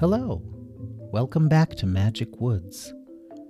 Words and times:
Hello. 0.00 0.40
Welcome 1.12 1.46
back 1.46 1.74
to 1.74 1.84
Magic 1.84 2.40
Woods. 2.40 2.94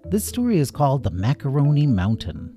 This 0.07 0.25
story 0.25 0.59
is 0.59 0.73
called 0.73 1.05
The 1.05 1.13
Macaroni 1.13 1.87
Mountain. 1.87 2.57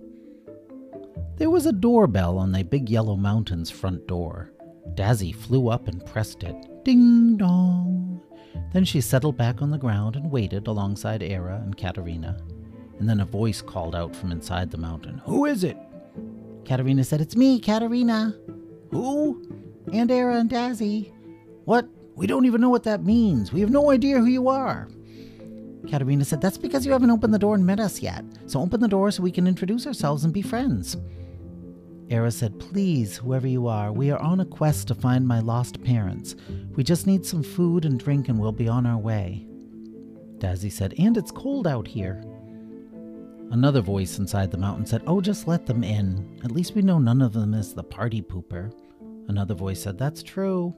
There 1.38 1.52
was 1.52 1.68
a 1.68 1.72
doorbell 1.72 2.40
on 2.40 2.52
the 2.52 2.64
big 2.64 2.90
yellow 2.90 3.16
mountain's 3.16 3.70
front 3.70 4.08
door. 4.08 4.52
Dazzy 4.96 5.36
flew 5.36 5.70
up 5.70 5.88
and 5.88 6.04
pressed 6.08 6.42
it. 6.42 6.56
Ding 6.84 7.38
dong. 7.38 8.20
Then 8.74 8.84
she 8.84 9.00
settled 9.00 9.38
back 9.38 9.62
on 9.62 9.70
the 9.70 9.78
ground 9.78 10.16
and 10.16 10.32
waited 10.32 10.66
alongside 10.66 11.22
Era 11.22 11.62
and 11.64 11.78
Katerina. 11.78 12.40
And 12.98 13.08
then 13.08 13.20
a 13.20 13.26
voice 13.26 13.62
called 13.62 13.94
out 13.94 14.16
from 14.16 14.32
inside 14.32 14.72
the 14.72 14.80
mountain. 14.80 15.22
Who 15.24 15.46
is 15.46 15.64
it? 15.64 15.78
Katerina 16.66 17.04
said, 17.04 17.22
It's 17.22 17.36
me, 17.36 17.60
Katerina. 17.60 18.36
Who? 18.90 19.48
And 19.94 20.10
Era 20.10 20.38
and 20.38 20.50
Dazzy. 20.50 21.12
What? 21.66 21.88
We 22.16 22.28
don't 22.28 22.46
even 22.46 22.62
know 22.62 22.70
what 22.70 22.84
that 22.84 23.04
means. 23.04 23.52
We 23.52 23.62
have 23.62 23.72
no 23.72 23.90
idea 23.90 24.20
who 24.20 24.26
you 24.26 24.48
are. 24.48 24.88
Katerina 25.90 26.26
said, 26.26 26.42
That's 26.42 26.58
because 26.58 26.86
you 26.86 26.92
haven't 26.92 27.12
opened 27.12 27.34
the 27.34 27.40
door 27.40 27.56
and 27.56 27.66
met 27.66 27.80
us 27.80 28.02
yet. 28.02 28.24
So 28.48 28.62
open 28.62 28.80
the 28.80 28.88
door 28.88 29.12
so 29.12 29.24
we 29.24 29.32
can 29.32 29.48
introduce 29.48 29.86
ourselves 29.86 30.24
and 30.24 30.34
be 30.34 30.42
friends. 30.42 30.98
Era 32.10 32.32
said, 32.32 32.60
Please, 32.60 33.18
whoever 33.18 33.48
you 33.48 33.68
are, 33.68 33.92
we 33.92 34.12
are 34.12 34.22
on 34.22 34.40
a 34.40 34.46
quest 34.46 34.88
to 34.90 34.96
find 34.96 35.28
my 35.28 35.40
lost 35.40 35.84
parents. 35.84 36.36
We 36.76 36.84
just 36.84 37.08
need 37.08 37.26
some 37.26 37.44
food 37.44 37.86
and 37.86 38.00
drink 38.00 38.30
and 38.30 38.40
we'll 38.40 38.52
be 38.52 38.68
on 38.68 38.86
our 38.86 38.98
way. 38.98 39.48
Dazzy 40.38 40.72
said, 40.72 40.94
And 40.98 41.18
it's 41.18 41.32
cold 41.32 41.68
out 41.68 41.88
here. 41.88 42.24
Another 43.52 43.82
voice 43.82 44.20
inside 44.20 44.52
the 44.52 44.58
mountain 44.58 44.86
said, 44.86 45.04
Oh, 45.08 45.22
just 45.22 45.48
let 45.48 45.66
them 45.66 45.84
in. 45.84 46.40
At 46.44 46.52
least 46.52 46.76
we 46.76 46.82
know 46.82 47.00
none 47.00 47.22
of 47.22 47.34
them 47.34 47.54
is 47.54 47.74
the 47.74 47.84
party 47.84 48.22
pooper. 48.22 48.72
Another 49.28 49.54
voice 49.54 49.82
said, 49.82 49.98
That's 49.98 50.24
true. 50.24 50.76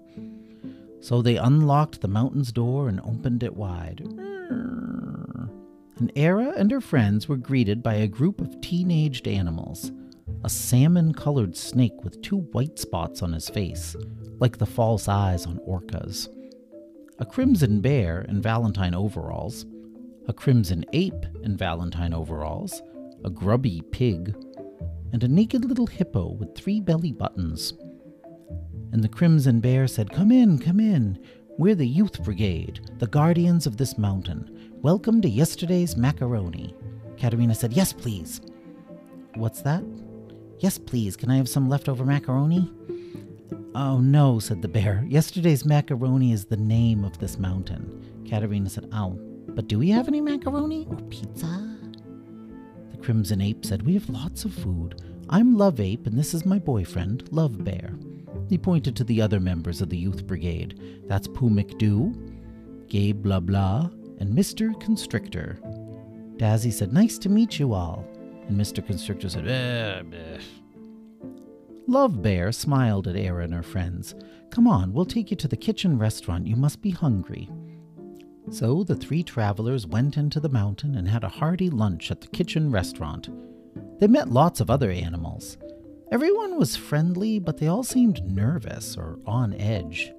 So 1.05 1.21
they 1.21 1.37
unlocked 1.37 2.01
the 2.01 2.07
mountain's 2.07 2.51
door 2.51 2.89
and 2.89 2.99
opened 3.01 3.43
it 3.43 3.55
wide. 3.55 4.01
And 5.99 6.11
Era 6.15 6.51
and 6.57 6.71
her 6.71 6.81
friends 6.81 7.29
were 7.29 7.37
greeted 7.37 7.83
by 7.83 7.93
a 7.93 8.07
group 8.07 8.41
of 8.41 8.59
teenaged 8.59 9.27
animals. 9.27 9.91
A 10.43 10.49
salmon 10.49 11.13
colored 11.13 11.55
snake 11.55 12.03
with 12.03 12.23
two 12.23 12.37
white 12.37 12.79
spots 12.79 13.21
on 13.21 13.33
his 13.33 13.51
face, 13.51 13.95
like 14.39 14.57
the 14.57 14.65
false 14.65 15.07
eyes 15.07 15.45
on 15.45 15.59
orcas. 15.59 16.27
A 17.19 17.25
crimson 17.27 17.81
bear 17.81 18.21
in 18.21 18.41
valentine 18.41 18.95
overalls. 18.95 19.67
A 20.27 20.33
crimson 20.33 20.85
ape 20.93 21.27
in 21.43 21.55
valentine 21.55 22.15
overalls. 22.15 22.81
A 23.23 23.29
grubby 23.29 23.83
pig. 23.91 24.35
And 25.13 25.23
a 25.23 25.27
naked 25.27 25.65
little 25.65 25.85
hippo 25.85 26.31
with 26.31 26.55
three 26.55 26.79
belly 26.79 27.11
buttons. 27.11 27.73
And 28.95 29.03
the 29.03 29.09
crimson 29.09 29.59
bear 29.59 29.87
said, 29.87 30.09
Come 30.09 30.31
in, 30.31 30.57
come 30.57 30.79
in. 30.79 31.19
We're 31.57 31.75
the 31.75 31.85
Youth 31.85 32.23
Brigade, 32.23 32.79
the 32.97 33.07
guardians 33.07 33.67
of 33.67 33.75
this 33.75 33.97
mountain. 33.97 34.71
Welcome 34.81 35.21
to 35.21 35.27
yesterday's 35.27 35.97
macaroni. 35.97 36.73
Katerina 37.17 37.55
said, 37.55 37.73
Yes, 37.73 37.91
please. 37.91 38.39
What's 39.33 39.61
that? 39.63 39.83
Yes, 40.59 40.77
please. 40.77 41.17
Can 41.17 41.29
I 41.29 41.35
have 41.35 41.49
some 41.49 41.67
leftover 41.67 42.05
macaroni? 42.05 42.71
Oh, 43.75 43.99
no, 43.99 44.39
said 44.39 44.61
the 44.61 44.69
bear. 44.69 45.03
Yesterday's 45.09 45.65
macaroni 45.65 46.31
is 46.31 46.45
the 46.45 46.55
name 46.55 47.03
of 47.03 47.19
this 47.19 47.37
mountain. 47.37 48.23
Katerina 48.25 48.69
said, 48.69 48.87
Oh, 48.93 49.19
but 49.49 49.67
do 49.67 49.77
we 49.77 49.89
have 49.89 50.07
any 50.07 50.21
macaroni 50.21 50.87
or 50.89 51.01
pizza? 51.09 51.77
The 52.91 52.97
crimson 52.99 53.41
ape 53.41 53.65
said, 53.65 53.81
We 53.81 53.95
have 53.95 54.07
lots 54.07 54.45
of 54.45 54.53
food. 54.53 55.03
I'm 55.27 55.57
Love 55.57 55.81
Ape, 55.81 56.07
and 56.07 56.17
this 56.17 56.33
is 56.33 56.45
my 56.45 56.59
boyfriend, 56.59 57.27
Love 57.33 57.61
Bear. 57.61 57.91
He 58.49 58.57
pointed 58.57 58.95
to 58.95 59.03
the 59.03 59.21
other 59.21 59.39
members 59.39 59.81
of 59.81 59.89
the 59.89 59.97
youth 59.97 60.25
brigade. 60.27 61.03
That's 61.07 61.27
Pooh 61.27 61.49
McDoo, 61.49 62.87
Gabe 62.87 63.21
Blah 63.21 63.39
Blah, 63.39 63.89
and 64.19 64.33
Mr. 64.33 64.79
Constrictor. 64.79 65.59
Dazzy 66.37 66.71
said, 66.71 66.93
Nice 66.93 67.17
to 67.19 67.29
meet 67.29 67.59
you 67.59 67.73
all. 67.73 68.05
And 68.47 68.59
Mr. 68.59 68.85
Constrictor 68.85 69.29
said, 69.29 69.47
eh, 69.47 70.03
bleh. 70.03 70.41
Love 71.87 72.21
Bear 72.21 72.51
smiled 72.51 73.07
at 73.07 73.15
Era 73.15 73.43
and 73.43 73.53
her 73.53 73.63
friends. 73.63 74.15
Come 74.49 74.67
on, 74.67 74.93
we'll 74.93 75.05
take 75.05 75.31
you 75.31 75.37
to 75.37 75.47
the 75.47 75.57
kitchen 75.57 75.97
restaurant. 75.97 76.47
You 76.47 76.55
must 76.55 76.81
be 76.81 76.91
hungry. 76.91 77.49
So 78.51 78.83
the 78.83 78.95
three 78.95 79.23
travelers 79.23 79.87
went 79.87 80.17
into 80.17 80.39
the 80.39 80.49
mountain 80.49 80.95
and 80.95 81.07
had 81.07 81.23
a 81.23 81.29
hearty 81.29 81.69
lunch 81.69 82.11
at 82.11 82.21
the 82.21 82.27
kitchen 82.27 82.71
restaurant. 82.71 83.29
They 83.99 84.07
met 84.07 84.29
lots 84.29 84.59
of 84.59 84.69
other 84.69 84.91
animals. 84.91 85.57
Everyone 86.11 86.59
was 86.59 86.75
friendly, 86.75 87.39
but 87.39 87.57
they 87.57 87.67
all 87.67 87.83
seemed 87.83 88.23
nervous 88.25 88.95
or 88.95 89.19
on 89.25 89.53
edge. 89.55 90.13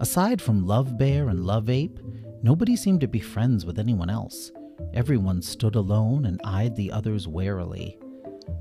Aside 0.00 0.42
from 0.42 0.66
Love 0.66 0.98
Bear 0.98 1.28
and 1.28 1.44
Love 1.44 1.70
Ape, 1.70 2.00
nobody 2.42 2.74
seemed 2.74 3.00
to 3.02 3.08
be 3.08 3.20
friends 3.20 3.64
with 3.64 3.78
anyone 3.78 4.10
else. 4.10 4.50
Everyone 4.92 5.40
stood 5.40 5.76
alone 5.76 6.26
and 6.26 6.40
eyed 6.42 6.74
the 6.74 6.90
others 6.90 7.28
warily. 7.28 7.96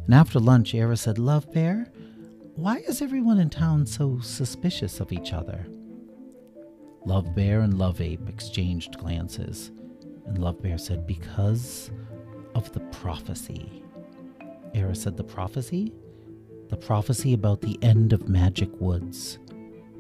And 0.05 0.13
after 0.13 0.39
lunch, 0.39 0.75
Era 0.75 0.95
said, 0.95 1.17
Love 1.17 1.51
Bear, 1.51 1.91
why 2.55 2.77
is 2.87 3.01
everyone 3.01 3.39
in 3.39 3.49
town 3.49 3.85
so 3.85 4.19
suspicious 4.19 4.99
of 4.99 5.11
each 5.11 5.33
other? 5.33 5.65
Love 7.05 7.33
Bear 7.33 7.61
and 7.61 7.79
Love 7.79 7.99
Ape 7.99 8.29
exchanged 8.29 8.97
glances, 8.99 9.71
and 10.27 10.37
Love 10.37 10.61
Bear 10.61 10.77
said, 10.77 11.07
Because 11.07 11.89
of 12.53 12.71
the 12.73 12.81
prophecy. 12.91 13.83
Era 14.75 14.93
said, 14.93 15.17
The 15.17 15.23
prophecy? 15.23 15.93
The 16.69 16.77
prophecy 16.77 17.33
about 17.33 17.61
the 17.61 17.79
end 17.81 18.13
of 18.13 18.29
Magic 18.29 18.69
Woods. 18.79 19.39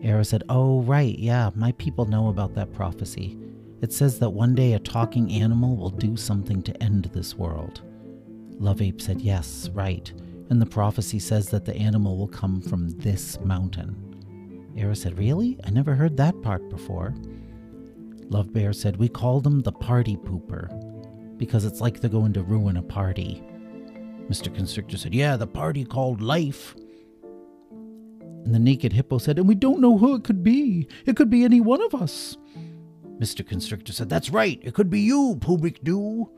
Era 0.01 0.23
said, 0.23 0.43
Oh, 0.49 0.81
right, 0.81 1.17
yeah, 1.17 1.49
my 1.55 1.71
people 1.73 2.05
know 2.05 2.29
about 2.29 2.53
that 2.53 2.73
prophecy. 2.73 3.37
It 3.81 3.91
says 3.91 4.19
that 4.19 4.29
one 4.29 4.55
day 4.55 4.73
a 4.73 4.79
talking 4.79 5.31
animal 5.31 5.75
will 5.75 5.89
do 5.89 6.15
something 6.15 6.61
to 6.63 6.83
end 6.83 7.05
this 7.05 7.35
world. 7.35 7.81
Love 8.59 8.81
Ape 8.81 9.01
said, 9.01 9.19
Yes, 9.19 9.69
right. 9.73 10.11
And 10.49 10.61
the 10.61 10.65
prophecy 10.65 11.17
says 11.19 11.49
that 11.49 11.65
the 11.65 11.75
animal 11.75 12.17
will 12.17 12.27
come 12.27 12.61
from 12.61 12.89
this 12.97 13.39
mountain. 13.39 14.73
Era 14.77 14.95
said, 14.95 15.17
Really? 15.17 15.57
I 15.65 15.71
never 15.71 15.95
heard 15.95 16.17
that 16.17 16.39
part 16.41 16.69
before. 16.69 17.15
Love 18.29 18.53
Bear 18.53 18.73
said, 18.73 18.97
We 18.97 19.09
call 19.09 19.41
them 19.41 19.61
the 19.61 19.71
party 19.71 20.17
pooper 20.17 20.69
because 21.37 21.65
it's 21.65 21.81
like 21.81 21.99
they're 21.99 22.09
going 22.09 22.33
to 22.33 22.43
ruin 22.43 22.77
a 22.77 22.81
party. 22.83 23.43
Mr. 24.29 24.53
Constrictor 24.53 24.97
said, 24.97 25.13
Yeah, 25.15 25.35
the 25.37 25.47
party 25.47 25.83
called 25.83 26.21
life. 26.21 26.75
And 28.45 28.53
the 28.53 28.59
naked 28.59 28.93
hippo 28.93 29.17
said, 29.17 29.39
And 29.39 29.47
we 29.47 29.55
don't 29.55 29.81
know 29.81 29.97
who 29.97 30.15
it 30.15 30.23
could 30.23 30.43
be. 30.43 30.87
It 31.05 31.15
could 31.15 31.29
be 31.29 31.43
any 31.43 31.59
one 31.59 31.81
of 31.81 31.95
us. 31.95 32.37
Mr. 33.19 33.45
Constrictor 33.45 33.91
said, 33.91 34.07
That's 34.09 34.29
right. 34.29 34.59
It 34.61 34.73
could 34.73 34.89
be 34.89 35.01
you, 35.01 35.37
Pooh 35.41 35.57
McDoo. 35.57 36.29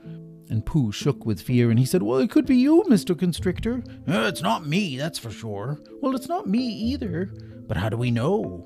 And 0.49 0.65
Pooh 0.65 0.91
shook 0.91 1.25
with 1.25 1.41
fear 1.41 1.69
and 1.69 1.79
he 1.79 1.85
said, 1.85 2.01
Well, 2.03 2.19
it 2.19 2.31
could 2.31 2.45
be 2.45 2.57
you, 2.57 2.83
Mr. 2.89 3.17
Constrictor. 3.17 3.83
"Uh, 4.07 4.27
it's 4.27 4.41
not 4.41 4.67
me, 4.67 4.97
that's 4.97 5.19
for 5.19 5.31
sure. 5.31 5.79
Well, 6.01 6.15
it's 6.15 6.27
not 6.27 6.47
me 6.47 6.59
either. 6.59 7.31
But 7.67 7.77
how 7.77 7.87
do 7.89 7.95
we 7.97 8.11
know? 8.11 8.65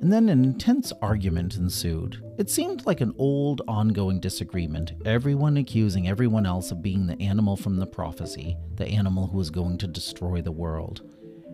And 0.00 0.12
then 0.12 0.28
an 0.28 0.44
intense 0.44 0.92
argument 1.00 1.56
ensued. 1.56 2.22
It 2.38 2.50
seemed 2.50 2.84
like 2.84 3.00
an 3.00 3.14
old, 3.18 3.62
ongoing 3.66 4.20
disagreement, 4.20 4.92
everyone 5.04 5.56
accusing 5.56 6.06
everyone 6.06 6.44
else 6.44 6.70
of 6.70 6.82
being 6.82 7.06
the 7.06 7.20
animal 7.20 7.56
from 7.56 7.76
the 7.76 7.86
prophecy, 7.86 8.56
the 8.74 8.86
animal 8.86 9.26
who 9.26 9.38
was 9.38 9.50
going 9.50 9.78
to 9.78 9.86
destroy 9.86 10.42
the 10.42 10.52
world. 10.52 11.00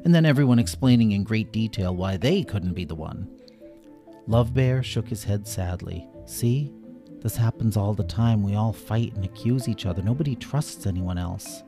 And 0.05 0.15
then 0.15 0.27
everyone 0.27 0.59
explaining 0.59 1.13
in 1.13 1.23
great 1.23 1.53
detail 1.53 1.95
why 1.95 2.17
they 2.17 2.43
couldn't 2.43 2.75
be 2.75 2.85
the 2.85 2.97
one. 2.97 3.29
Love 4.27 4.53
Bear 4.53 4.83
shook 4.83 5.09
his 5.09 5.25
head 5.25 5.47
sadly. 5.47 6.09
See? 6.27 6.73
This 7.21 7.37
happens 7.37 7.77
all 7.77 7.95
the 7.95 8.03
time. 8.03 8.43
We 8.43 8.57
all 8.57 8.73
fight 8.73 9.15
and 9.15 9.25
accuse 9.25 9.69
each 9.69 9.87
other. 9.87 10.03
Nobody 10.03 10.35
trusts 10.35 10.87
anyone 10.87 11.19
else. 11.19 11.63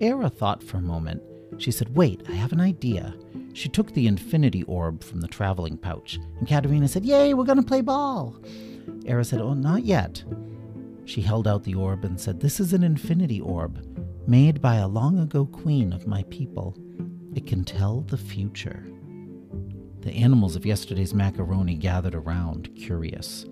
Era 0.00 0.28
thought 0.28 0.62
for 0.62 0.78
a 0.78 0.82
moment. 0.82 1.22
She 1.58 1.70
said, 1.70 1.94
Wait, 1.94 2.22
I 2.28 2.32
have 2.32 2.52
an 2.52 2.60
idea. 2.60 3.14
She 3.52 3.68
took 3.68 3.92
the 3.92 4.06
infinity 4.06 4.62
orb 4.64 5.02
from 5.02 5.20
the 5.20 5.28
traveling 5.28 5.76
pouch, 5.76 6.18
and 6.38 6.48
Katerina 6.48 6.88
said, 6.88 7.04
Yay, 7.04 7.34
we're 7.34 7.44
going 7.44 7.58
to 7.60 7.64
play 7.64 7.80
ball. 7.80 8.36
Era 9.06 9.24
said, 9.24 9.40
Oh, 9.40 9.54
not 9.54 9.84
yet. 9.84 10.22
She 11.04 11.20
held 11.20 11.48
out 11.48 11.64
the 11.64 11.74
orb 11.74 12.04
and 12.04 12.20
said, 12.20 12.40
This 12.40 12.60
is 12.60 12.72
an 12.72 12.84
infinity 12.84 13.40
orb, 13.40 13.84
made 14.26 14.60
by 14.60 14.76
a 14.76 14.88
long 14.88 15.18
ago 15.18 15.46
queen 15.46 15.92
of 15.92 16.06
my 16.06 16.22
people. 16.30 16.76
It 17.34 17.46
can 17.46 17.64
tell 17.64 18.02
the 18.02 18.16
future. 18.16 18.86
The 20.00 20.12
animals 20.12 20.56
of 20.56 20.64
yesterday's 20.64 21.12
macaroni 21.12 21.74
gathered 21.74 22.14
around, 22.14 22.74
curious. 22.74 23.44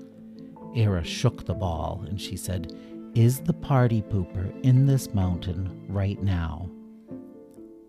Era 0.74 1.04
shook 1.04 1.44
the 1.44 1.54
ball 1.54 2.04
and 2.08 2.20
she 2.20 2.36
said, 2.36 2.72
Is 3.14 3.40
the 3.40 3.52
party 3.52 4.02
pooper 4.02 4.58
in 4.62 4.86
this 4.86 5.12
mountain 5.12 5.84
right 5.88 6.22
now? 6.22 6.70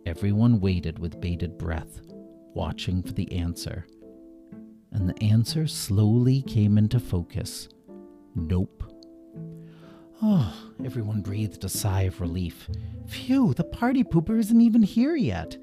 Everyone 0.10 0.60
waited 0.60 0.98
with 0.98 1.22
bated 1.22 1.56
breath, 1.60 2.02
watching 2.56 3.04
for 3.04 3.12
the 3.12 3.32
answer. 3.32 3.86
And 4.92 5.08
the 5.08 5.24
answer 5.24 5.68
slowly 5.68 6.42
came 6.42 6.80
into 6.80 7.00
focus 7.00 7.70
Nope. 8.34 8.92
Oh, 10.24 10.52
everyone 10.84 11.22
breathed 11.22 11.64
a 11.64 11.70
sigh 11.70 12.02
of 12.02 12.22
relief. 12.22 12.68
Phew, 13.06 13.54
the 13.54 13.64
party 13.64 14.04
pooper 14.04 14.40
isn't 14.40 14.60
even 14.60 14.82
here 14.82 15.16
yet. 15.16 15.56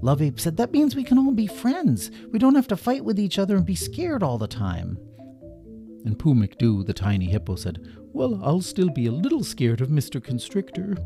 Love 0.00 0.22
Ape 0.22 0.40
said, 0.40 0.56
That 0.56 0.72
means 0.72 0.96
we 0.96 1.04
can 1.04 1.18
all 1.18 1.32
be 1.32 1.46
friends. 1.46 2.10
We 2.32 2.38
don't 2.38 2.54
have 2.54 2.68
to 2.68 2.78
fight 2.78 3.04
with 3.04 3.20
each 3.20 3.38
other 3.38 3.54
and 3.54 3.66
be 3.66 3.76
scared 3.76 4.22
all 4.22 4.38
the 4.38 4.48
time. 4.48 4.96
And 6.06 6.18
Pooh 6.18 6.34
McDoo, 6.34 6.86
the 6.86 6.94
tiny 6.94 7.26
hippo, 7.26 7.54
said, 7.54 7.86
Well, 8.14 8.40
I'll 8.42 8.62
still 8.62 8.88
be 8.88 9.08
a 9.08 9.12
little 9.12 9.44
scared 9.44 9.82
of 9.82 9.90
Mr. 9.90 10.24
Constrictor. 10.24 10.96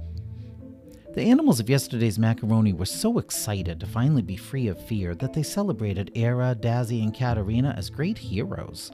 The 1.15 1.23
animals 1.23 1.59
of 1.59 1.71
yesterday's 1.71 2.19
macaroni 2.19 2.73
were 2.73 2.85
so 2.87 3.19
excited 3.19 3.81
to 3.81 3.87
finally 3.87 4.23
be 4.23 4.37
free 4.37 4.69
of 4.69 4.87
fear 4.87 5.15
that 5.17 5.33
they 5.33 5.43
celebrated 5.43 6.13
Era, 6.15 6.57
Dazzy, 6.59 7.03
and 7.03 7.15
Katerina 7.15 7.75
as 7.77 7.91
great 7.91 8.19
heroes. 8.19 8.93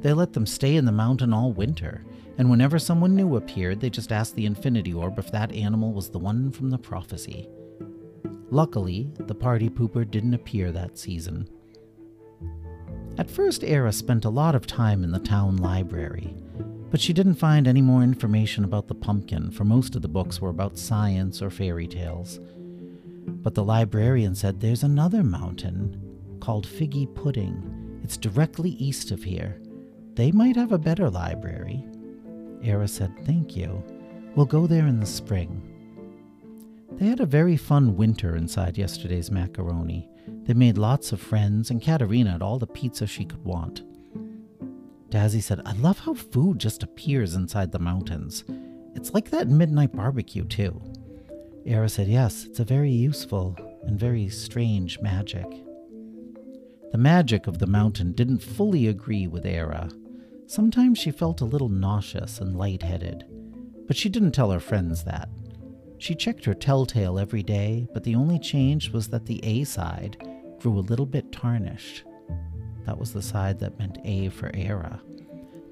They 0.00 0.12
let 0.12 0.32
them 0.32 0.46
stay 0.46 0.76
in 0.76 0.84
the 0.84 0.92
mountain 0.92 1.32
all 1.32 1.52
winter, 1.52 2.04
and 2.38 2.48
whenever 2.48 2.78
someone 2.78 3.16
new 3.16 3.36
appeared, 3.36 3.80
they 3.80 3.90
just 3.90 4.12
asked 4.12 4.36
the 4.36 4.46
Infinity 4.46 4.94
Orb 4.94 5.18
if 5.18 5.30
that 5.32 5.52
animal 5.52 5.92
was 5.92 6.08
the 6.08 6.18
one 6.18 6.52
from 6.52 6.70
the 6.70 6.78
prophecy. 6.78 7.48
Luckily, 8.50 9.10
the 9.18 9.34
party 9.34 9.68
pooper 9.68 10.08
didn't 10.08 10.34
appear 10.34 10.70
that 10.70 10.96
season. 10.96 11.48
At 13.18 13.30
first, 13.30 13.64
Era 13.64 13.92
spent 13.92 14.24
a 14.24 14.30
lot 14.30 14.54
of 14.54 14.66
time 14.66 15.02
in 15.02 15.10
the 15.10 15.18
town 15.18 15.56
library, 15.56 16.34
but 16.90 17.00
she 17.00 17.12
didn't 17.12 17.34
find 17.34 17.66
any 17.66 17.82
more 17.82 18.02
information 18.02 18.64
about 18.64 18.88
the 18.88 18.94
pumpkin, 18.94 19.50
for 19.50 19.64
most 19.64 19.96
of 19.96 20.02
the 20.02 20.08
books 20.08 20.40
were 20.40 20.50
about 20.50 20.78
science 20.78 21.42
or 21.42 21.50
fairy 21.50 21.86
tales. 21.86 22.40
But 23.26 23.54
the 23.54 23.64
librarian 23.64 24.34
said 24.34 24.60
there's 24.60 24.84
another 24.84 25.22
mountain 25.24 26.38
called 26.40 26.66
Figgy 26.66 27.12
Pudding. 27.14 28.00
It's 28.04 28.16
directly 28.16 28.70
east 28.70 29.10
of 29.10 29.22
here. 29.22 29.60
They 30.14 30.30
might 30.32 30.56
have 30.56 30.72
a 30.72 30.78
better 30.78 31.10
library. 31.10 31.84
Era 32.62 32.88
said, 32.88 33.12
Thank 33.24 33.56
you. 33.56 33.82
We'll 34.34 34.46
go 34.46 34.66
there 34.66 34.86
in 34.86 35.00
the 35.00 35.06
spring. 35.06 35.62
They 36.92 37.06
had 37.06 37.20
a 37.20 37.26
very 37.26 37.56
fun 37.56 37.96
winter 37.96 38.36
inside 38.36 38.78
yesterday's 38.78 39.30
macaroni. 39.30 40.08
They 40.44 40.54
made 40.54 40.78
lots 40.78 41.12
of 41.12 41.20
friends, 41.20 41.70
and 41.70 41.82
Katerina 41.82 42.32
had 42.32 42.42
all 42.42 42.58
the 42.58 42.66
pizza 42.66 43.06
she 43.06 43.24
could 43.24 43.44
want. 43.44 43.82
Dazzy 45.16 45.42
said, 45.42 45.62
I 45.64 45.72
love 45.72 46.00
how 46.00 46.12
food 46.12 46.58
just 46.58 46.82
appears 46.82 47.32
inside 47.32 47.72
the 47.72 47.78
mountains. 47.78 48.44
It's 48.94 49.14
like 49.14 49.30
that 49.30 49.48
midnight 49.48 49.96
barbecue, 49.96 50.44
too. 50.44 50.78
Era 51.64 51.88
said, 51.88 52.06
Yes, 52.06 52.44
it's 52.44 52.60
a 52.60 52.64
very 52.64 52.90
useful 52.90 53.56
and 53.84 53.98
very 53.98 54.28
strange 54.28 55.00
magic. 55.00 55.46
The 56.92 56.98
magic 56.98 57.46
of 57.46 57.58
the 57.58 57.66
mountain 57.66 58.12
didn't 58.12 58.42
fully 58.42 58.88
agree 58.88 59.26
with 59.26 59.46
Era. 59.46 59.88
Sometimes 60.46 60.98
she 60.98 61.10
felt 61.10 61.40
a 61.40 61.46
little 61.46 61.70
nauseous 61.70 62.38
and 62.42 62.54
lightheaded, 62.54 63.24
but 63.86 63.96
she 63.96 64.10
didn't 64.10 64.32
tell 64.32 64.50
her 64.50 64.60
friends 64.60 65.02
that. 65.04 65.30
She 65.96 66.14
checked 66.14 66.44
her 66.44 66.52
telltale 66.52 67.18
every 67.18 67.42
day, 67.42 67.88
but 67.94 68.04
the 68.04 68.16
only 68.16 68.38
change 68.38 68.90
was 68.90 69.08
that 69.08 69.24
the 69.24 69.42
A 69.44 69.64
side 69.64 70.18
grew 70.58 70.78
a 70.78 70.80
little 70.80 71.06
bit 71.06 71.32
tarnished. 71.32 72.04
That 72.86 72.98
was 72.98 73.12
the 73.12 73.22
side 73.22 73.58
that 73.58 73.78
meant 73.78 73.98
A 74.04 74.28
for 74.28 74.50
Era. 74.54 75.00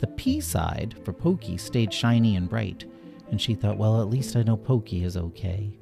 The 0.00 0.08
P 0.08 0.40
side 0.40 0.96
for 1.04 1.12
Pokey 1.12 1.56
stayed 1.56 1.94
shiny 1.94 2.36
and 2.36 2.48
bright, 2.48 2.84
and 3.30 3.40
she 3.40 3.54
thought, 3.54 3.78
well, 3.78 4.02
at 4.02 4.10
least 4.10 4.36
I 4.36 4.42
know 4.42 4.56
Pokey 4.56 5.04
is 5.04 5.16
okay. 5.16 5.78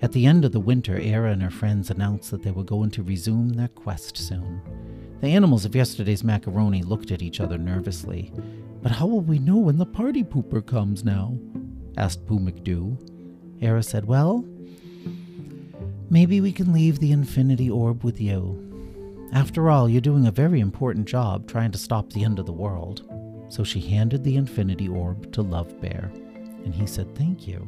At 0.00 0.12
the 0.12 0.26
end 0.26 0.44
of 0.44 0.52
the 0.52 0.60
winter, 0.60 0.98
Era 0.98 1.32
and 1.32 1.42
her 1.42 1.50
friends 1.50 1.90
announced 1.90 2.30
that 2.30 2.42
they 2.42 2.50
were 2.52 2.64
going 2.64 2.90
to 2.92 3.02
resume 3.02 3.50
their 3.50 3.68
quest 3.68 4.16
soon. 4.16 4.60
The 5.20 5.28
animals 5.28 5.64
of 5.64 5.74
yesterday's 5.74 6.24
macaroni 6.24 6.82
looked 6.82 7.10
at 7.10 7.22
each 7.22 7.40
other 7.40 7.58
nervously. 7.58 8.32
But 8.82 8.92
how 8.92 9.06
will 9.06 9.20
we 9.20 9.38
know 9.38 9.58
when 9.58 9.78
the 9.78 9.86
party 9.86 10.24
pooper 10.24 10.64
comes 10.64 11.04
now? 11.04 11.38
asked 11.96 12.26
Pooh 12.26 12.40
McDoo. 12.40 12.96
Era 13.62 13.82
said, 13.82 14.06
Well, 14.06 14.44
maybe 16.10 16.40
we 16.40 16.50
can 16.50 16.72
leave 16.72 16.98
the 16.98 17.12
infinity 17.12 17.70
orb 17.70 18.02
with 18.02 18.20
you. 18.20 18.71
After 19.32 19.70
all, 19.70 19.88
you're 19.88 20.02
doing 20.02 20.26
a 20.26 20.30
very 20.30 20.60
important 20.60 21.06
job 21.06 21.48
trying 21.48 21.72
to 21.72 21.78
stop 21.78 22.12
the 22.12 22.24
end 22.24 22.38
of 22.38 22.46
the 22.46 22.52
world. 22.52 23.08
So 23.48 23.64
she 23.64 23.80
handed 23.80 24.22
the 24.22 24.36
infinity 24.36 24.88
orb 24.88 25.32
to 25.32 25.42
Love 25.42 25.80
Bear, 25.80 26.10
and 26.64 26.74
he 26.74 26.86
said, 26.86 27.14
Thank 27.14 27.46
you. 27.46 27.66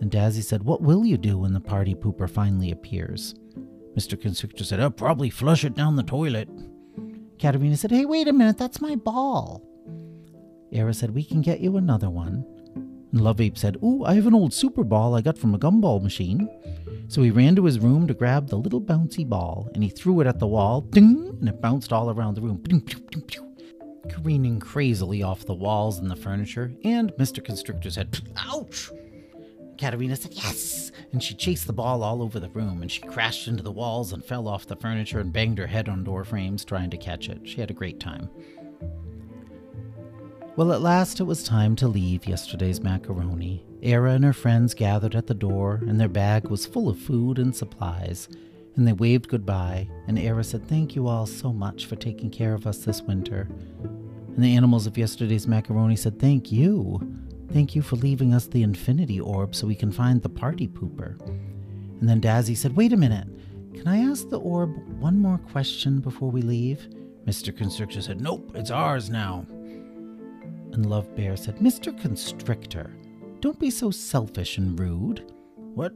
And 0.00 0.10
Dazzy 0.10 0.42
said, 0.42 0.62
What 0.62 0.82
will 0.82 1.06
you 1.06 1.16
do 1.16 1.38
when 1.38 1.54
the 1.54 1.60
party 1.60 1.94
pooper 1.94 2.28
finally 2.28 2.70
appears? 2.70 3.34
Mr. 3.96 4.20
Constrictor 4.20 4.64
said, 4.64 4.78
I'll 4.78 4.90
probably 4.90 5.30
flush 5.30 5.64
it 5.64 5.74
down 5.74 5.96
the 5.96 6.02
toilet. 6.02 6.50
Katerina 7.38 7.76
said, 7.76 7.90
Hey, 7.90 8.04
wait 8.04 8.28
a 8.28 8.32
minute, 8.32 8.58
that's 8.58 8.80
my 8.80 8.94
ball. 8.94 9.62
Era 10.70 10.92
said, 10.92 11.14
We 11.14 11.24
can 11.24 11.40
get 11.40 11.60
you 11.60 11.78
another 11.78 12.10
one. 12.10 12.44
And 13.16 13.24
Love 13.24 13.40
Ape 13.40 13.56
said, 13.56 13.78
Ooh, 13.82 14.04
I 14.04 14.12
have 14.12 14.26
an 14.26 14.34
old 14.34 14.52
super 14.52 14.84
ball 14.84 15.14
I 15.14 15.22
got 15.22 15.38
from 15.38 15.54
a 15.54 15.58
gumball 15.58 16.02
machine. 16.02 16.50
So 17.08 17.22
he 17.22 17.30
ran 17.30 17.56
to 17.56 17.64
his 17.64 17.80
room 17.80 18.06
to 18.08 18.12
grab 18.12 18.48
the 18.48 18.58
little 18.58 18.78
bouncy 18.78 19.26
ball, 19.26 19.70
and 19.72 19.82
he 19.82 19.88
threw 19.88 20.20
it 20.20 20.26
at 20.26 20.38
the 20.38 20.46
wall, 20.46 20.82
ding, 20.82 21.34
and 21.40 21.48
it 21.48 21.62
bounced 21.62 21.94
all 21.94 22.10
around 22.10 22.34
the 22.34 22.42
room, 22.42 22.58
pew, 22.58 22.78
pew, 22.78 23.54
careening 24.10 24.60
crazily 24.60 25.22
off 25.22 25.46
the 25.46 25.54
walls 25.54 25.98
and 25.98 26.10
the 26.10 26.16
furniture, 26.16 26.70
and 26.84 27.10
Mr. 27.12 27.42
Constrictor 27.42 27.88
said, 27.88 28.20
Ouch! 28.36 28.90
Katerina 29.78 30.16
said, 30.16 30.34
Yes! 30.34 30.92
And 31.12 31.22
she 31.22 31.34
chased 31.34 31.66
the 31.66 31.72
ball 31.72 32.02
all 32.02 32.20
over 32.20 32.38
the 32.38 32.50
room, 32.50 32.82
and 32.82 32.92
she 32.92 33.00
crashed 33.00 33.48
into 33.48 33.62
the 33.62 33.72
walls 33.72 34.12
and 34.12 34.22
fell 34.22 34.46
off 34.46 34.66
the 34.66 34.76
furniture 34.76 35.20
and 35.20 35.32
banged 35.32 35.56
her 35.56 35.68
head 35.68 35.88
on 35.88 36.04
door 36.04 36.24
frames 36.26 36.66
trying 36.66 36.90
to 36.90 36.98
catch 36.98 37.30
it. 37.30 37.48
She 37.48 37.62
had 37.62 37.70
a 37.70 37.74
great 37.74 37.98
time. 37.98 38.28
Well, 40.56 40.72
at 40.72 40.80
last 40.80 41.20
it 41.20 41.24
was 41.24 41.42
time 41.42 41.76
to 41.76 41.86
leave 41.86 42.26
yesterday's 42.26 42.80
macaroni. 42.80 43.62
Era 43.82 44.12
and 44.12 44.24
her 44.24 44.32
friends 44.32 44.72
gathered 44.72 45.14
at 45.14 45.26
the 45.26 45.34
door, 45.34 45.82
and 45.86 46.00
their 46.00 46.08
bag 46.08 46.48
was 46.48 46.64
full 46.64 46.88
of 46.88 46.98
food 46.98 47.38
and 47.38 47.54
supplies. 47.54 48.30
And 48.74 48.88
they 48.88 48.94
waved 48.94 49.28
goodbye, 49.28 49.86
and 50.08 50.18
Era 50.18 50.42
said, 50.42 50.66
Thank 50.66 50.96
you 50.96 51.08
all 51.08 51.26
so 51.26 51.52
much 51.52 51.84
for 51.84 51.96
taking 51.96 52.30
care 52.30 52.54
of 52.54 52.66
us 52.66 52.78
this 52.78 53.02
winter. 53.02 53.50
And 53.82 54.42
the 54.42 54.56
animals 54.56 54.86
of 54.86 54.96
yesterday's 54.96 55.46
macaroni 55.46 55.94
said, 55.94 56.18
Thank 56.18 56.50
you. 56.50 57.00
Thank 57.52 57.74
you 57.74 57.82
for 57.82 57.96
leaving 57.96 58.32
us 58.32 58.46
the 58.46 58.62
infinity 58.62 59.20
orb 59.20 59.54
so 59.54 59.66
we 59.66 59.74
can 59.74 59.92
find 59.92 60.22
the 60.22 60.30
party 60.30 60.66
pooper. 60.66 61.20
And 62.00 62.08
then 62.08 62.22
Dazzy 62.22 62.56
said, 62.56 62.74
Wait 62.74 62.94
a 62.94 62.96
minute. 62.96 63.28
Can 63.74 63.88
I 63.88 63.98
ask 63.98 64.30
the 64.30 64.40
orb 64.40 64.74
one 64.98 65.18
more 65.18 65.36
question 65.36 66.00
before 66.00 66.30
we 66.30 66.40
leave? 66.40 66.88
Mr. 67.26 67.54
Constrictor 67.54 68.00
said, 68.00 68.22
Nope, 68.22 68.52
it's 68.54 68.70
ours 68.70 69.10
now. 69.10 69.44
And 70.76 70.86
Love 70.86 71.14
Bear 71.16 71.36
said, 71.36 71.56
Mr. 71.56 71.98
Constrictor, 72.00 72.94
don't 73.40 73.58
be 73.58 73.70
so 73.70 73.90
selfish 73.90 74.58
and 74.58 74.78
rude. 74.78 75.32
What? 75.56 75.92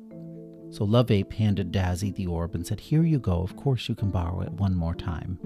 So 0.71 0.85
Love 0.85 1.11
Ape 1.11 1.33
handed 1.33 1.73
Dazzy 1.73 2.15
the 2.15 2.27
orb 2.27 2.55
and 2.55 2.67
said, 2.67 2.81
Here 2.81 3.03
you 3.03 3.19
go. 3.19 3.43
Of 3.43 3.57
course 3.57 3.89
you 3.89 3.95
can 3.95 4.11
borrow 4.11 4.41
it 4.41 4.53
one 4.53 4.75
more 4.75 4.95
time. 4.95 5.39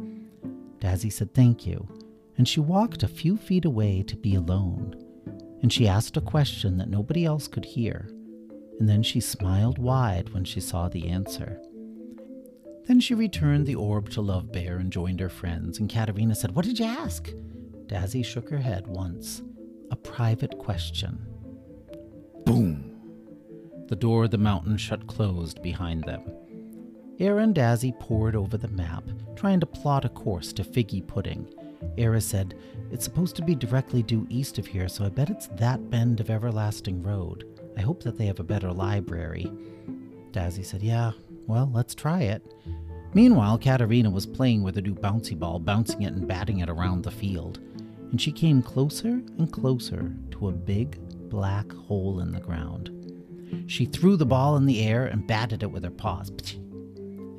Dazzy 0.78 1.12
said, 1.12 1.34
Thank 1.34 1.66
you. 1.66 1.88
And 2.36 2.48
she 2.48 2.60
walked 2.60 3.02
a 3.02 3.08
few 3.08 3.36
feet 3.36 3.64
away 3.64 4.02
to 4.04 4.16
be 4.16 4.34
alone 4.34 5.04
and 5.64 5.72
she 5.72 5.88
asked 5.88 6.18
a 6.18 6.20
question 6.20 6.76
that 6.76 6.90
nobody 6.90 7.24
else 7.24 7.48
could 7.48 7.64
hear, 7.64 8.06
and 8.78 8.86
then 8.86 9.02
she 9.02 9.18
smiled 9.18 9.78
wide 9.78 10.28
when 10.34 10.44
she 10.44 10.60
saw 10.60 10.90
the 10.90 11.08
answer. 11.08 11.58
Then 12.86 13.00
she 13.00 13.14
returned 13.14 13.64
the 13.64 13.74
orb 13.74 14.10
to 14.10 14.20
Love 14.20 14.52
Bear 14.52 14.76
and 14.76 14.92
joined 14.92 15.20
her 15.20 15.30
friends, 15.30 15.78
and 15.78 15.88
Katerina 15.88 16.34
said, 16.34 16.54
What 16.54 16.66
did 16.66 16.78
you 16.78 16.84
ask? 16.84 17.30
Dazzy 17.86 18.24
shook 18.24 18.48
her 18.50 18.58
head 18.58 18.86
once. 18.86 19.42
A 19.90 19.96
private 19.96 20.58
question. 20.58 21.18
Boom! 22.44 22.90
The 23.88 23.96
door 23.96 24.24
of 24.24 24.30
the 24.30 24.38
mountain 24.38 24.76
shut 24.76 25.06
closed 25.06 25.62
behind 25.62 26.04
them. 26.04 26.22
Era 27.18 27.42
and 27.42 27.54
Dazzy 27.54 27.98
pored 28.00 28.34
over 28.34 28.56
the 28.56 28.68
map, 28.68 29.04
trying 29.36 29.60
to 29.60 29.66
plot 29.66 30.04
a 30.04 30.08
course 30.08 30.52
to 30.54 30.64
Figgy 30.64 31.06
Pudding, 31.06 31.48
Era 31.96 32.20
said, 32.20 32.54
It's 32.90 33.04
supposed 33.04 33.36
to 33.36 33.42
be 33.42 33.54
directly 33.54 34.02
due 34.02 34.26
east 34.30 34.58
of 34.58 34.66
here, 34.66 34.88
so 34.88 35.04
I 35.04 35.08
bet 35.08 35.30
it's 35.30 35.46
that 35.48 35.90
bend 35.90 36.20
of 36.20 36.30
Everlasting 36.30 37.02
Road. 37.02 37.46
I 37.76 37.80
hope 37.80 38.02
that 38.02 38.16
they 38.16 38.26
have 38.26 38.40
a 38.40 38.44
better 38.44 38.72
library. 38.72 39.50
Dazzy 40.32 40.64
said, 40.64 40.82
Yeah, 40.82 41.12
well, 41.46 41.70
let's 41.72 41.94
try 41.94 42.22
it. 42.22 42.42
Meanwhile, 43.14 43.58
Katerina 43.58 44.10
was 44.10 44.26
playing 44.26 44.62
with 44.62 44.76
a 44.76 44.82
new 44.82 44.94
bouncy 44.94 45.38
ball, 45.38 45.60
bouncing 45.60 46.02
it 46.02 46.14
and 46.14 46.26
batting 46.26 46.58
it 46.58 46.68
around 46.68 47.04
the 47.04 47.10
field. 47.10 47.60
And 48.14 48.20
she 48.20 48.30
came 48.30 48.62
closer 48.62 49.08
and 49.38 49.52
closer 49.52 50.14
to 50.30 50.46
a 50.46 50.52
big 50.52 51.00
black 51.28 51.72
hole 51.72 52.20
in 52.20 52.30
the 52.30 52.38
ground. 52.38 52.92
She 53.66 53.86
threw 53.86 54.16
the 54.16 54.24
ball 54.24 54.56
in 54.56 54.66
the 54.66 54.84
air 54.84 55.06
and 55.06 55.26
batted 55.26 55.64
it 55.64 55.72
with 55.72 55.82
her 55.82 55.90
paws. 55.90 56.30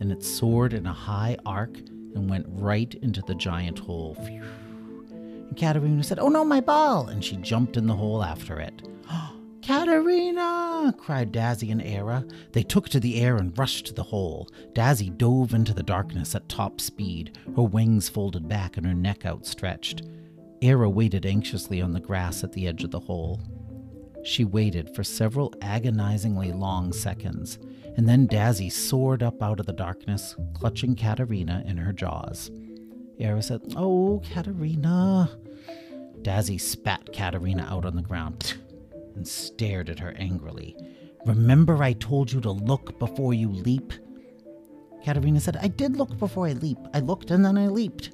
And 0.01 0.11
it 0.11 0.21
soared 0.21 0.73
in 0.73 0.85
a 0.85 0.91
high 0.91 1.37
arc 1.45 1.77
and 1.77 2.29
went 2.29 2.45
right 2.49 2.93
into 2.95 3.21
the 3.21 3.35
giant 3.35 3.79
hole. 3.79 4.17
And 4.19 5.55
Katerina 5.55 6.03
said, 6.03 6.19
Oh 6.19 6.27
no, 6.27 6.43
my 6.43 6.59
ball! 6.59 7.07
And 7.07 7.23
she 7.23 7.37
jumped 7.37 7.77
in 7.77 7.87
the 7.87 7.95
hole 7.95 8.21
after 8.21 8.59
it. 8.59 8.81
Katerina! 9.61 10.93
cried 10.97 11.31
Dazzy 11.31 11.71
and 11.71 11.81
Era. 11.81 12.25
They 12.51 12.63
took 12.63 12.89
to 12.89 12.99
the 12.99 13.21
air 13.21 13.37
and 13.37 13.57
rushed 13.57 13.85
to 13.85 13.93
the 13.93 14.03
hole. 14.03 14.49
Dazzy 14.73 15.17
dove 15.17 15.53
into 15.53 15.73
the 15.73 15.83
darkness 15.83 16.35
at 16.35 16.49
top 16.49 16.81
speed, 16.81 17.37
her 17.55 17.63
wings 17.63 18.09
folded 18.09 18.49
back 18.49 18.75
and 18.75 18.85
her 18.85 18.93
neck 18.93 19.25
outstretched. 19.25 20.01
Era 20.61 20.89
waited 20.89 21.25
anxiously 21.25 21.81
on 21.81 21.91
the 21.91 21.99
grass 21.99 22.43
at 22.43 22.53
the 22.53 22.67
edge 22.67 22.83
of 22.83 22.91
the 22.91 22.99
hole. 22.99 23.41
She 24.23 24.43
waited 24.43 24.95
for 24.95 25.03
several 25.03 25.53
agonizingly 25.61 26.51
long 26.51 26.91
seconds 26.93 27.59
and 27.97 28.07
then 28.07 28.27
Dazzy 28.27 28.71
soared 28.71 29.23
up 29.23 29.41
out 29.41 29.59
of 29.59 29.65
the 29.65 29.73
darkness, 29.73 30.35
clutching 30.53 30.95
Katerina 30.95 31.63
in 31.65 31.77
her 31.77 31.93
jaws. 31.93 32.51
Era 33.19 33.41
said, 33.41 33.61
Oh, 33.75 34.21
Katerina. 34.31 35.29
Dazzy 36.21 36.59
spat 36.59 37.13
Katerina 37.13 37.65
out 37.69 37.85
on 37.85 37.95
the 37.95 38.01
ground 38.01 38.55
and 39.15 39.27
stared 39.27 39.89
at 39.89 39.99
her 39.99 40.13
angrily. 40.17 40.75
Remember, 41.25 41.81
I 41.81 41.93
told 41.93 42.31
you 42.31 42.41
to 42.41 42.51
look 42.51 42.99
before 42.99 43.33
you 43.33 43.49
leap? 43.49 43.93
Katerina 45.03 45.39
said, 45.39 45.57
I 45.57 45.67
did 45.67 45.95
look 45.95 46.17
before 46.17 46.47
I 46.47 46.53
leap. 46.53 46.79
I 46.93 46.99
looked 46.99 47.31
and 47.31 47.45
then 47.45 47.57
I 47.57 47.67
leaped. 47.67 48.11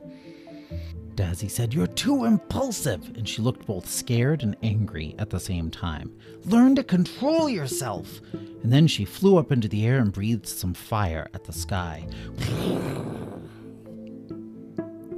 Dazzy 1.16 1.50
said, 1.50 1.74
You're 1.74 1.88
too 1.88 2.26
impulsive. 2.26 3.12
And 3.16 3.28
she 3.28 3.42
looked 3.42 3.66
both 3.66 3.88
scared 3.88 4.44
and 4.44 4.56
angry 4.64 5.16
at 5.20 5.30
the 5.30 5.40
same 5.40 5.70
time. 5.70 6.16
Learn 6.46 6.76
to 6.76 6.84
control 6.84 7.50
yourself. 7.50 8.22
And 8.34 8.72
then 8.72 8.88
she 8.88 9.06
flew 9.06 9.38
up 9.38 9.52
into 9.52 9.68
the 9.68 9.86
air 9.86 10.00
and 10.00 10.12
breathed 10.12 10.48
some 10.48 10.74
fire 10.74 11.28
at 11.34 11.44
the 11.44 11.54
sky. 11.54 12.08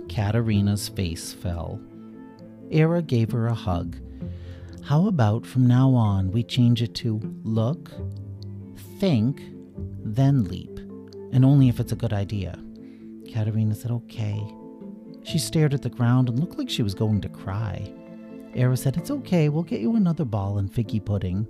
Katerina's 0.09 0.89
face 0.89 1.33
fell. 1.33 1.79
Era 2.71 3.01
gave 3.01 3.31
her 3.31 3.47
a 3.47 3.53
hug. 3.53 3.97
How 4.83 5.07
about 5.07 5.45
from 5.45 5.67
now 5.67 5.93
on 5.93 6.31
we 6.31 6.43
change 6.43 6.81
it 6.81 6.93
to 6.95 7.19
look, 7.43 7.91
think, 9.00 9.41
then 10.03 10.43
leap, 10.43 10.77
and 11.31 11.45
only 11.45 11.69
if 11.69 11.79
it's 11.79 11.91
a 11.91 11.95
good 11.95 12.13
idea? 12.13 12.59
Katerina 13.31 13.75
said, 13.75 13.91
Okay. 13.91 14.43
She 15.24 15.39
stared 15.39 15.74
at 15.74 15.82
the 15.82 15.89
ground 15.89 16.30
and 16.30 16.39
looked 16.39 16.58
like 16.58 16.70
she 16.70 16.84
was 16.84 16.94
going 16.94 17.22
to 17.22 17.30
cry. 17.30 17.92
Era 18.53 18.77
said, 18.77 18.98
It's 18.98 19.12
okay, 19.12 19.50
we'll 19.50 19.63
get 19.63 19.82
you 19.82 19.96
another 19.96 20.25
ball 20.25 20.58
and 20.58 20.72
figgy 20.72 21.03
pudding. 21.03 21.48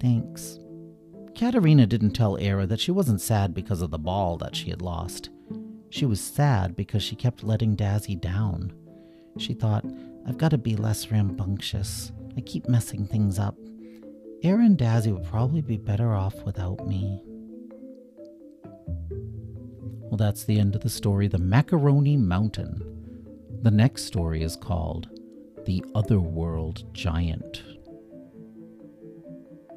Thanks. 0.00 0.58
Katerina 1.34 1.86
didn't 1.86 2.12
tell 2.12 2.36
Era 2.38 2.66
that 2.66 2.80
she 2.80 2.90
wasn't 2.90 3.20
sad 3.20 3.54
because 3.54 3.82
of 3.82 3.90
the 3.90 3.98
ball 3.98 4.36
that 4.38 4.54
she 4.54 4.70
had 4.70 4.82
lost. 4.82 5.30
She 5.90 6.06
was 6.06 6.20
sad 6.20 6.76
because 6.76 7.02
she 7.02 7.16
kept 7.16 7.44
letting 7.44 7.76
Dazzy 7.76 8.18
down. 8.18 8.72
She 9.38 9.54
thought, 9.54 9.84
I've 10.26 10.38
got 10.38 10.50
to 10.50 10.58
be 10.58 10.76
less 10.76 11.10
rambunctious. 11.10 12.12
I 12.36 12.40
keep 12.40 12.68
messing 12.68 13.06
things 13.06 13.38
up. 13.38 13.56
Era 14.42 14.64
and 14.64 14.78
Dazzy 14.78 15.12
would 15.12 15.24
probably 15.24 15.62
be 15.62 15.76
better 15.76 16.14
off 16.14 16.44
without 16.44 16.86
me. 16.86 17.22
Well, 20.12 20.18
that's 20.18 20.44
the 20.44 20.60
end 20.60 20.74
of 20.74 20.82
the 20.82 20.90
story, 20.90 21.26
The 21.26 21.38
Macaroni 21.38 22.18
Mountain. 22.18 22.82
The 23.62 23.70
next 23.70 24.04
story 24.04 24.42
is 24.42 24.56
called 24.56 25.08
The 25.64 25.82
Otherworld 25.94 26.84
Giant. 26.92 27.62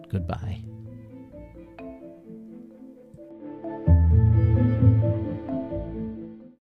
Goodbye. 0.09 0.65